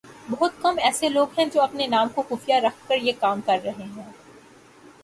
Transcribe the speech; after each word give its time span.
بہت 0.29 0.51
کم 0.61 0.77
ایسے 0.83 1.09
لوگ 1.09 1.37
ہیں 1.37 1.45
جو 1.53 1.61
اپنے 1.61 1.87
نام 1.87 2.09
کو 2.09 2.23
خفیہ 2.29 2.55
رکھ 2.55 2.87
کر 2.87 2.97
یہ 2.97 3.11
کام 3.19 3.41
کررہے 3.41 3.83
ہیں 3.85 4.11